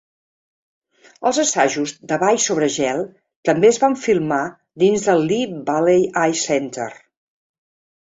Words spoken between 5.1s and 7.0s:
del Lee Valley Ice Center.